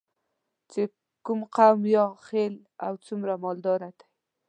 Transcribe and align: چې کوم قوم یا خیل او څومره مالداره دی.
چې 0.71 0.81
کوم 1.25 1.39
قوم 1.55 1.79
یا 1.95 2.05
خیل 2.27 2.53
او 2.85 2.93
څومره 3.05 3.33
مالداره 3.43 3.89
دی. 3.97 4.07